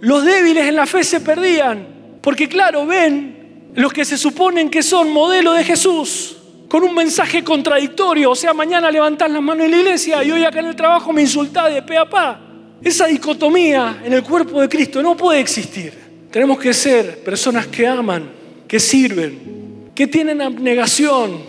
[0.00, 2.18] los débiles en la fe se perdían.
[2.20, 6.36] Porque claro, ven los que se suponen que son modelo de Jesús,
[6.68, 8.32] con un mensaje contradictorio.
[8.32, 11.12] O sea, mañana levantás las manos en la iglesia y hoy acá en el trabajo
[11.12, 12.40] me insultás de pe a pa.
[12.82, 15.92] Esa dicotomía en el cuerpo de Cristo no puede existir.
[16.30, 18.28] Tenemos que ser personas que aman,
[18.66, 21.42] que sirven, que tienen abnegación,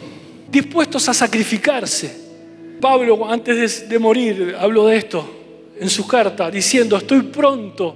[0.49, 2.26] dispuestos a sacrificarse
[2.79, 5.27] Pablo, antes de, morir, habló de esto
[5.79, 7.95] en su carta diciendo, estoy pronto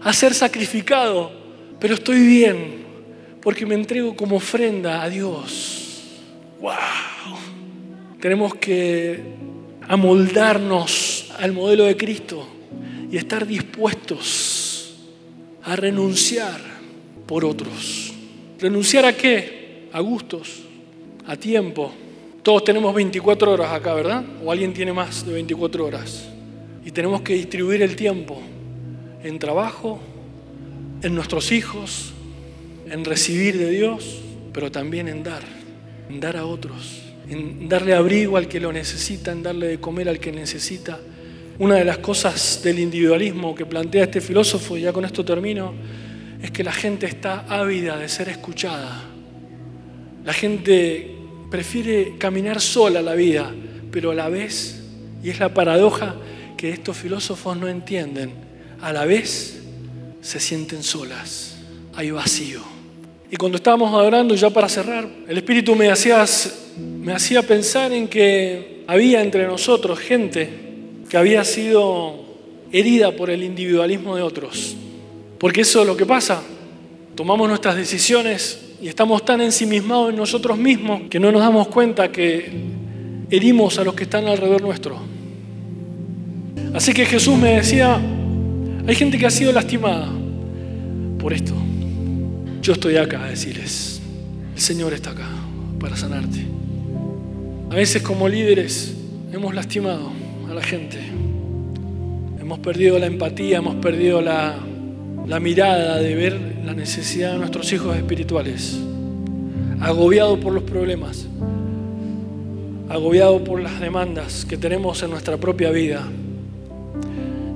[0.00, 1.30] a ser sacrificado,
[1.78, 2.82] pero estoy bien
[3.40, 6.18] porque me entrego como ofrenda a Dios.
[6.60, 6.72] ¡Wow!
[8.20, 9.20] Tenemos que
[9.88, 12.46] amoldarnos al modelo de Cristo
[13.10, 14.94] y estar dispuestos
[15.64, 16.60] a renunciar
[17.26, 18.12] por otros.
[18.60, 19.88] ¿Renunciar a qué?
[19.92, 20.60] A gustos,
[21.26, 21.92] a tiempo.
[22.42, 24.24] Todos tenemos 24 horas acá, ¿verdad?
[24.44, 26.28] O alguien tiene más de 24 horas.
[26.84, 28.42] Y tenemos que distribuir el tiempo
[29.22, 30.00] en trabajo,
[31.02, 32.12] en nuestros hijos,
[32.90, 35.42] en recibir de Dios, pero también en dar,
[36.08, 40.08] en dar a otros, en darle abrigo al que lo necesita, en darle de comer
[40.08, 40.98] al que necesita.
[41.60, 45.74] Una de las cosas del individualismo que plantea este filósofo, y ya con esto termino,
[46.42, 49.04] es que la gente está ávida de ser escuchada.
[50.24, 51.21] La gente
[51.52, 53.52] prefiere caminar sola la vida,
[53.90, 54.80] pero a la vez,
[55.22, 56.16] y es la paradoja,
[56.56, 58.32] que estos filósofos no entienden.
[58.80, 59.60] A la vez
[60.22, 61.56] se sienten solas,
[61.94, 62.62] hay vacío.
[63.30, 66.24] Y cuando estábamos adorando, ya para cerrar, el Espíritu me hacía,
[66.78, 70.48] me hacía pensar en que había entre nosotros gente
[71.10, 72.18] que había sido
[72.72, 74.74] herida por el individualismo de otros.
[75.38, 76.42] Porque eso es lo que pasa.
[77.14, 82.10] Tomamos nuestras decisiones y estamos tan ensimismados en nosotros mismos que no nos damos cuenta
[82.10, 82.50] que
[83.30, 84.98] herimos a los que están alrededor nuestro.
[86.74, 88.00] Así que Jesús me decía,
[88.84, 90.08] hay gente que ha sido lastimada
[91.16, 91.54] por esto.
[92.60, 94.02] Yo estoy acá a decirles,
[94.52, 95.28] el Señor está acá
[95.78, 96.44] para sanarte.
[97.70, 98.96] A veces como líderes
[99.32, 100.10] hemos lastimado
[100.50, 100.98] a la gente.
[102.40, 104.56] Hemos perdido la empatía, hemos perdido la,
[105.28, 108.78] la mirada de ver la necesidad de nuestros hijos espirituales.
[109.80, 111.26] Agobiado por los problemas,
[112.88, 116.06] agobiado por las demandas que tenemos en nuestra propia vida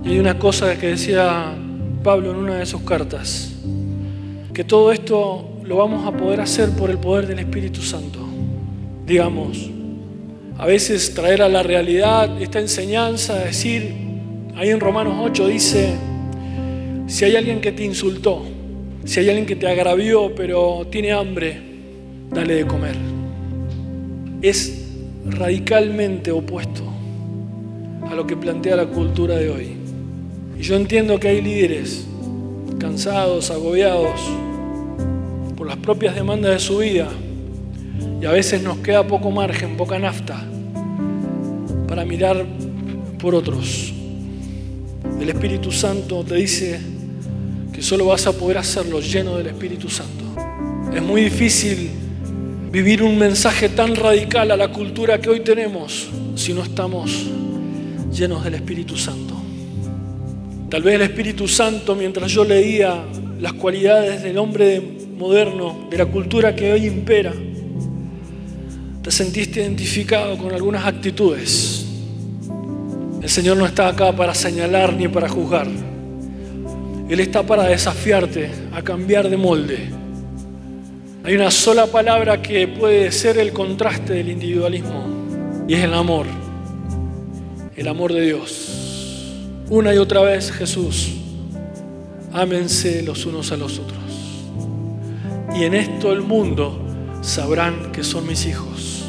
[0.07, 1.53] y hay una cosa que decía
[2.05, 3.53] Pablo en una de sus cartas,
[4.55, 8.21] que todo esto lo vamos a poder hacer por el poder del Espíritu Santo.
[9.05, 9.69] Digamos,
[10.59, 13.93] a veces traer a la realidad esta enseñanza, decir,
[14.55, 15.97] ahí en Romanos 8 dice,
[17.09, 18.45] si hay alguien que te insultó,
[19.07, 21.59] si hay alguien que te agravió pero tiene hambre,
[22.31, 22.97] dale de comer.
[24.43, 24.85] Es
[25.25, 26.83] radicalmente opuesto
[28.11, 29.77] a lo que plantea la cultura de hoy.
[30.59, 32.07] Y yo entiendo que hay líderes
[32.79, 34.21] cansados, agobiados
[35.57, 37.09] por las propias demandas de su vida.
[38.21, 40.45] Y a veces nos queda poco margen, poca nafta
[41.87, 42.45] para mirar
[43.19, 43.93] por otros.
[45.21, 46.96] El Espíritu Santo te dice
[47.77, 50.25] que solo vas a poder hacerlo lleno del Espíritu Santo.
[50.95, 51.91] Es muy difícil
[52.73, 57.27] vivir un mensaje tan radical a la cultura que hoy tenemos si no estamos
[58.11, 59.35] llenos del Espíritu Santo.
[60.71, 63.05] Tal vez el Espíritu Santo, mientras yo leía
[63.41, 64.81] las cualidades del hombre
[65.19, 67.35] moderno, de la cultura que hoy impera,
[69.03, 71.85] te sentiste identificado con algunas actitudes.
[73.21, 75.67] El Señor no está acá para señalar ni para juzgar.
[77.09, 79.79] Él está para desafiarte a cambiar de molde.
[81.23, 85.05] Hay una sola palabra que puede ser el contraste del individualismo
[85.69, 86.27] y es el amor.
[87.77, 89.33] El amor de Dios.
[89.71, 91.13] Una y otra vez Jesús,
[92.33, 93.99] ámense los unos a los otros.
[95.57, 96.85] Y en esto el mundo
[97.23, 99.05] sabrán que son mis hijos.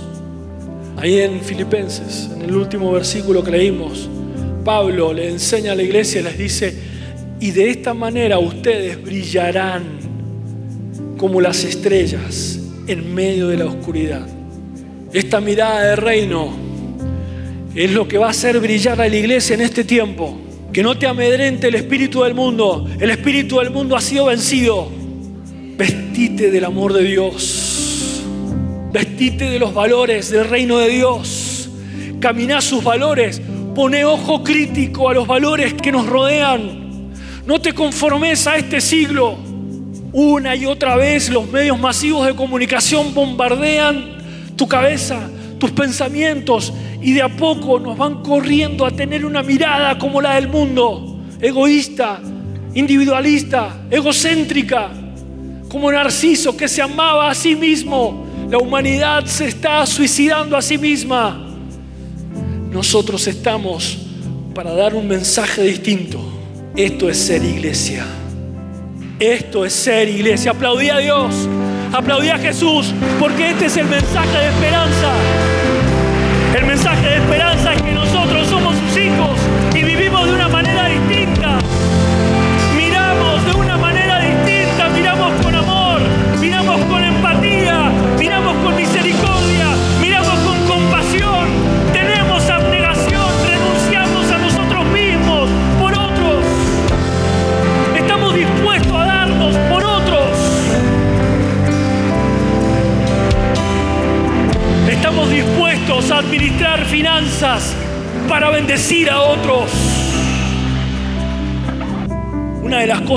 [0.97, 4.07] Ahí en Filipenses, en el último versículo que leímos,
[4.63, 6.96] Pablo le enseña a la iglesia y les dice,
[7.39, 9.83] y de esta manera ustedes brillarán
[11.17, 14.27] como las estrellas en medio de la oscuridad.
[15.13, 16.51] Esta mirada de reino
[17.75, 20.39] es lo que va a hacer brillar a la iglesia en este tiempo.
[20.73, 22.87] Que no te amedrente el espíritu del mundo.
[22.99, 24.89] El espíritu del mundo ha sido vencido.
[25.77, 28.23] Vestite del amor de Dios.
[28.91, 31.69] Vestite de los valores del reino de Dios.
[32.19, 33.41] Camina sus valores.
[33.75, 36.86] Pone ojo crítico a los valores que nos rodean.
[37.47, 39.37] No te conformes a este siglo.
[40.11, 44.17] Una y otra vez los medios masivos de comunicación bombardean
[44.57, 49.97] tu cabeza, tus pensamientos y de a poco nos van corriendo a tener una mirada
[49.97, 52.19] como la del mundo, egoísta,
[52.73, 54.89] individualista, egocéntrica,
[55.69, 58.25] como Narciso que se amaba a sí mismo.
[58.49, 61.47] La humanidad se está suicidando a sí misma.
[62.69, 63.99] Nosotros estamos
[64.53, 66.36] para dar un mensaje distinto.
[66.77, 68.05] Esto es ser iglesia.
[69.19, 70.51] Esto es ser iglesia.
[70.51, 71.49] Aplaudí a Dios,
[71.91, 75.11] aplaudí a Jesús, porque este es el mensaje de esperanza.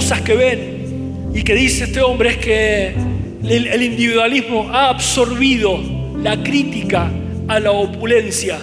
[0.00, 2.94] Cosas que ven y que dice este hombre es que
[3.44, 5.78] el individualismo ha absorbido
[6.22, 7.10] la crítica
[7.46, 8.58] a la opulencia.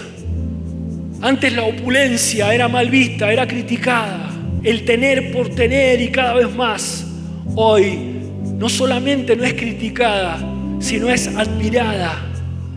[1.22, 4.32] Antes la opulencia era mal vista, era criticada,
[4.64, 7.06] el tener por tener y cada vez más.
[7.54, 7.96] Hoy
[8.58, 10.40] no solamente no es criticada,
[10.80, 12.16] sino es admirada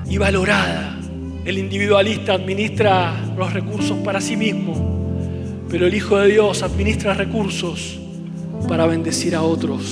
[0.07, 0.99] y valorada.
[1.45, 8.00] El individualista administra los recursos para sí mismo, pero el Hijo de Dios administra recursos
[8.67, 9.83] para bendecir a otros,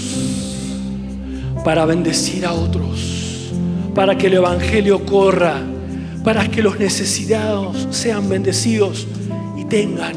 [1.63, 3.51] para bendecir a otros,
[3.93, 5.61] para que el Evangelio corra,
[6.23, 9.07] para que los necesitados sean bendecidos
[9.57, 10.13] y tengan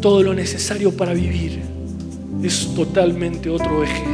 [0.00, 1.60] todo lo necesario para vivir.
[2.42, 4.04] Es totalmente otro eje.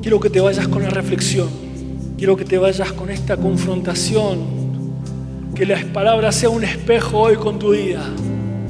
[0.00, 1.48] Quiero que te vayas con la reflexión.
[2.16, 4.38] Quiero que te vayas con esta confrontación.
[5.54, 8.04] Que las palabras sean un espejo hoy con tu vida.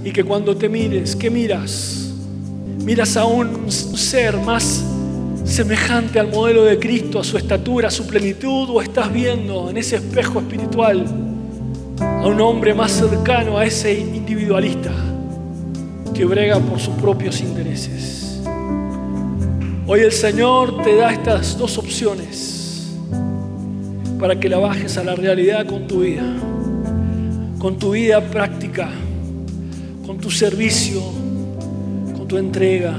[0.02, 2.05] Y que cuando te mires, ¿qué miras?
[2.86, 4.84] Miras a un ser más
[5.44, 9.76] semejante al modelo de Cristo, a su estatura, a su plenitud, o estás viendo en
[9.76, 11.04] ese espejo espiritual
[12.00, 14.92] a un hombre más cercano a ese individualista
[16.14, 18.40] que brega por sus propios intereses.
[19.88, 22.92] Hoy el Señor te da estas dos opciones
[24.20, 26.22] para que la bajes a la realidad con tu vida,
[27.58, 28.90] con tu vida práctica,
[30.06, 31.15] con tu servicio,
[32.28, 32.94] tu entrega,